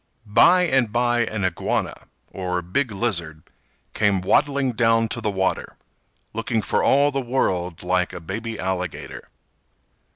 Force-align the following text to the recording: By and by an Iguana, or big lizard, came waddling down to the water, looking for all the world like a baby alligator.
By 0.25 0.63
and 0.63 0.91
by 0.91 1.27
an 1.27 1.45
Iguana, 1.45 1.93
or 2.31 2.63
big 2.63 2.91
lizard, 2.91 3.43
came 3.93 4.21
waddling 4.21 4.71
down 4.71 5.07
to 5.09 5.21
the 5.21 5.29
water, 5.29 5.77
looking 6.33 6.63
for 6.63 6.83
all 6.83 7.11
the 7.11 7.21
world 7.21 7.83
like 7.83 8.11
a 8.11 8.19
baby 8.19 8.57
alligator. 8.57 9.29